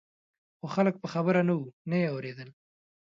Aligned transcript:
خو 0.57 0.65
خلک 0.75 0.95
په 0.99 1.07
خبره 1.13 1.41
نه 1.47 1.53
وو 1.57 1.65
نه 1.89 1.95
یې 2.01 2.07
اورېدل. 2.13 2.49